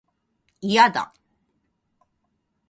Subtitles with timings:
[0.61, 1.13] いやだ